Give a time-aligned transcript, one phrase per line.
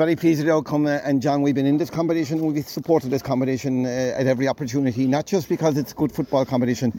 [0.00, 3.10] Very pleased with the outcome, uh, and John, we've been in this competition, we've supported
[3.10, 6.98] this competition uh, at every opportunity, not just because it's a good football competition,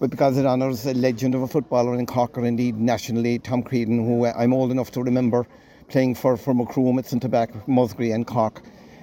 [0.00, 3.62] but because it honours a legend of a footballer in Cork, or indeed nationally, Tom
[3.62, 5.46] Creedon, who uh, I'm old enough to remember
[5.88, 7.68] playing for, for Macroom at St.
[7.68, 8.62] Musgrave and Cork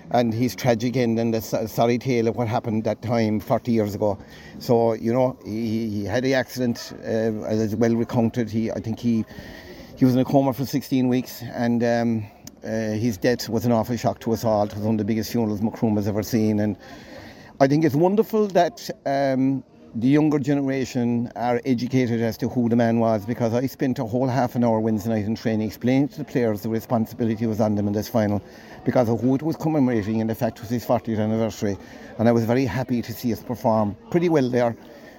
[0.09, 3.93] and his tragic end and the sorry tale of what happened that time 40 years
[3.93, 4.17] ago.
[4.57, 8.49] So, you know, he, he had the accident uh, as well recounted.
[8.49, 9.23] He, I think he
[9.97, 12.25] he was in a coma for 16 weeks and um,
[12.65, 14.63] uh, his death was an awful shock to us all.
[14.63, 16.59] It was one of the biggest funerals Macroom has ever seen.
[16.59, 16.77] And
[17.59, 19.63] I think it's wonderful that um,
[19.93, 24.05] the younger generation are educated as to who the man was because I spent a
[24.05, 27.61] whole half an hour Wednesday night in training explaining to the players the responsibility was
[27.61, 28.41] on them in this final
[28.83, 31.77] because of who it was commemorating and the fact it was his 40th anniversary.
[32.17, 34.75] And I was very happy to see us perform pretty well there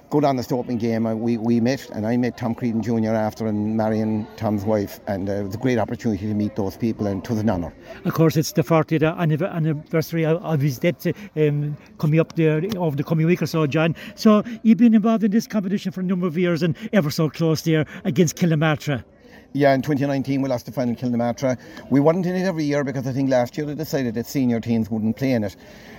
[0.09, 1.05] good honest opening game.
[1.05, 3.13] Uh, we, we met and I met Tom Creedon Jr.
[3.13, 6.77] after and Marion, Tom's wife, and uh, it was a great opportunity to meet those
[6.77, 7.73] people and it was an honour.
[8.05, 9.17] Of course, it's the 40th
[9.51, 13.95] anniversary of his death um, coming up there over the coming week or so, John.
[14.15, 17.29] So you've been involved in this competition for a number of years and ever so
[17.29, 19.03] close there against Kilnamartyra.
[19.53, 21.57] Yeah, in 2019 we lost the final Kilnamartyra.
[21.89, 24.59] We weren't in it every year because I think last year they decided that senior
[24.59, 25.55] teams wouldn't play in it,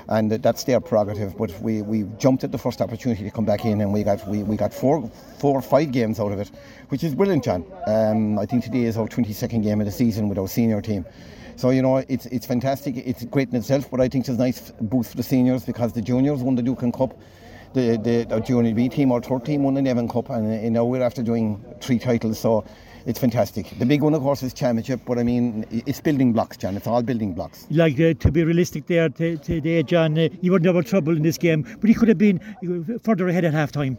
[0.08, 1.36] and that's their prerogative.
[1.36, 4.26] But we, we jumped at the first opportunity to come back in, and we got
[4.28, 6.50] we, we got four four or five games out of it,
[6.90, 7.64] which is brilliant, John.
[7.86, 11.06] Um, I think today is our 22nd game of the season with our senior team.
[11.56, 12.96] So you know it's it's fantastic.
[12.98, 15.94] It's great in itself, but I think it's a nice boost for the seniors because
[15.94, 17.18] the juniors won the Duke Cup
[17.74, 20.70] the, the, the junior B team or third team won the Nevin Cup, and you
[20.70, 22.38] know we're after doing three titles.
[22.38, 22.64] So
[23.08, 23.70] it's fantastic.
[23.78, 26.76] The big one, of course, is championship, but I mean, it's building blocks, John.
[26.76, 27.66] It's all building blocks.
[27.70, 31.38] Like uh, to be realistic there today, John, uh, you were never trouble in this
[31.38, 32.38] game, but he could have been
[33.02, 33.96] further ahead at half time.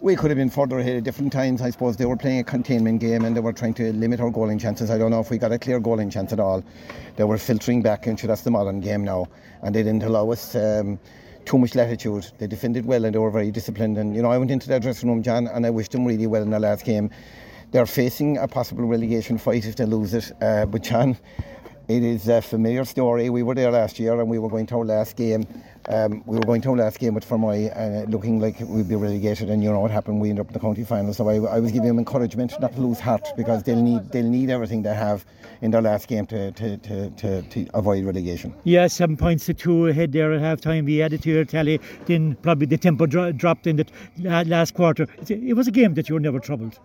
[0.00, 1.60] We could have been further ahead at different times.
[1.60, 4.30] I suppose they were playing a containment game and they were trying to limit our
[4.30, 4.90] goaling chances.
[4.90, 6.64] I don't know if we got a clear goaling chance at all.
[7.16, 9.26] They were filtering back into that's the modern game now,
[9.60, 10.54] and they didn't allow us.
[10.54, 10.98] Um,
[11.44, 12.30] too much latitude.
[12.36, 13.96] They defended well and they were very disciplined.
[13.96, 16.26] And you know, I went into their dressing room, John, and I wished them really
[16.26, 17.10] well in the last game.
[17.70, 20.32] They're facing a possible relegation fight if they lose it.
[20.40, 21.18] Uh, but John,
[21.88, 23.28] it is a familiar story.
[23.28, 25.46] We were there last year and we were going to our last game.
[25.88, 28.94] Um, we were going to our last game with Fermoy, uh, looking like we'd be
[28.94, 30.20] relegated, and you know what happened.
[30.20, 31.14] We ended up in the county final.
[31.14, 34.24] So I, I was giving them encouragement not to lose heart because they'll need they'll
[34.28, 35.24] need everything they have
[35.62, 38.54] in their last game to to, to, to, to avoid relegation.
[38.64, 40.84] Yeah, seven points to two ahead there at half time.
[40.84, 41.80] We added to your tally.
[42.04, 43.86] Then probably the tempo dro- dropped in the
[44.44, 45.06] last quarter.
[45.28, 46.78] It was a game that you were never troubled.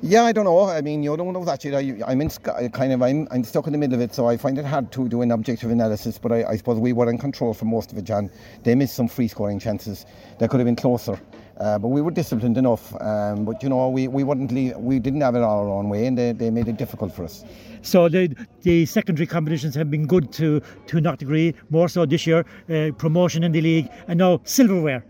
[0.00, 0.62] Yeah, I don't know.
[0.62, 1.74] I mean, you don't know that yet.
[1.74, 4.36] I, am in kind of I'm, I'm stuck in the middle of it, so I
[4.36, 6.18] find it hard to do an objective analysis.
[6.18, 8.30] But I, I suppose we were in control for most of it, John.
[8.62, 10.06] They missed some free scoring chances
[10.38, 11.20] that could have been closer.
[11.58, 12.94] Uh, but we were disciplined enough.
[13.00, 15.88] Um, but you know, we, we wouldn't leave, we didn't have it all our own
[15.88, 17.44] way, and they, they made it difficult for us.
[17.82, 22.44] So the the secondary competitions have been good to to Knocknagree, more so this year.
[22.70, 25.04] Uh, promotion in the league, and now silverware.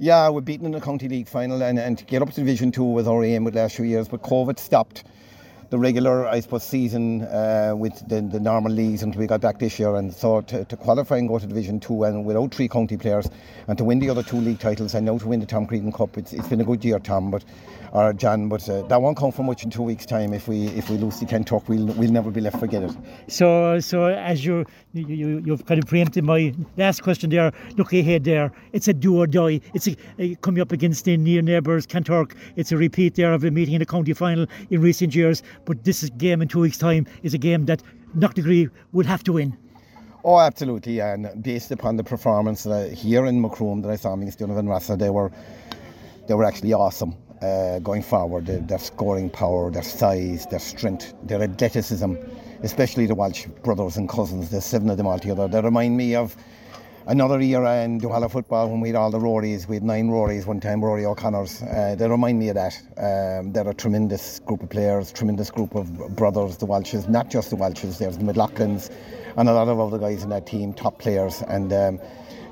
[0.00, 2.70] Yeah, we're beaten in the county league final, and, and to get up to Division
[2.70, 5.02] Two was our aim with last few years, but COVID stopped
[5.70, 9.58] the regular, I suppose, season uh, with the, the, normal leagues until we got back
[9.58, 9.96] this year.
[9.96, 13.28] And so to, to, qualify and go to Division 2 and without three county players
[13.66, 15.92] and to win the other two league titles and now to win the Tom Creedon
[15.92, 17.44] Cup, it's, it's been a good year, Tom, but
[17.92, 20.32] or John, but uh, that won't come for much in two weeks' time.
[20.32, 22.96] If we if we lose the Kanturk, we'll we'll never be left forget it.
[23.28, 27.52] So so as you you you've kind of preempted my last question there.
[27.76, 28.52] Look ahead there.
[28.72, 29.60] It's a do or die.
[29.74, 32.34] It's a, a coming up against the near neighbours Kanturk.
[32.56, 35.42] It's a repeat there of a meeting in the county final in recent years.
[35.64, 37.82] But this is game in two weeks' time is a game that
[38.14, 39.56] Knocknagree will have to win.
[40.24, 44.40] Oh, absolutely, and based upon the performance uh, here in Macroom that I saw against
[44.40, 45.30] Donovan Rossa, they were
[46.26, 48.46] they were actually awesome uh, going forward.
[48.46, 52.14] Their, their, scoring power, their size, their strength, their athleticism,
[52.62, 54.50] especially the Walsh brothers and cousins.
[54.50, 55.48] There's seven of them all together.
[55.48, 56.36] They remind me of
[57.08, 59.66] another era in Duhallow football when we had all the Rorys.
[59.66, 61.62] We had nine Rorys one time, Rory O'Connor's.
[61.62, 62.78] Uh, they remind me of that.
[62.98, 67.50] Um, they're a tremendous group of players, tremendous group of brothers, the Walshes, not just
[67.50, 68.90] the Walshes, there's the McLaughlins
[69.36, 71.42] and a lot of other guys in that team, top players.
[71.48, 71.98] And um,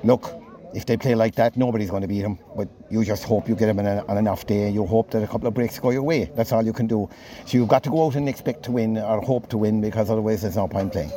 [0.04, 0.42] look,
[0.74, 2.38] if they play like that, nobody's going to beat them.
[2.56, 4.70] But you just hope you get them on an off day.
[4.70, 6.30] You hope that a couple of breaks go your way.
[6.34, 7.10] That's all you can do.
[7.44, 10.08] So you've got to go out and expect to win or hope to win because
[10.08, 11.12] otherwise there's no point playing.